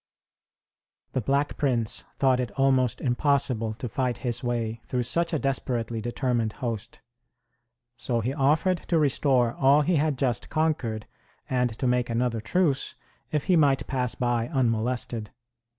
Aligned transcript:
The 1.11 1.21
Black 1.21 1.57
Prince 1.57 2.05
thought 2.17 2.39
it 2.39 2.49
almost 2.57 3.01
impossible 3.01 3.75
to 3.75 3.87
fight 3.87 4.17
his 4.25 4.43
way 4.43 4.81
through 4.87 5.03
such 5.03 5.31
a 5.31 5.37
desperately 5.37 6.01
determined 6.01 6.53
host. 6.53 7.01
So 7.95 8.19
he 8.21 8.33
offered 8.33 8.79
to 8.87 8.97
restore 8.97 9.53
all 9.53 9.81
he 9.81 9.97
had 9.97 10.17
just 10.17 10.49
conquered 10.49 11.05
and 11.47 11.77
to 11.77 11.85
make 11.85 12.09
another 12.09 12.39
truce, 12.41 12.95
if 13.31 13.43
he 13.43 13.55
might 13.55 13.85
pass 13.85 14.15
by 14.15 14.47
unmolested. 14.47 15.29